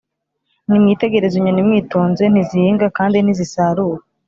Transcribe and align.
Nimwitegereze 0.67 1.35
inyoni 1.37 1.61
mwitonze 1.67 2.23
ntizihinga 2.27 2.85
kandi 2.97 3.17
ntizisarura 3.19 4.01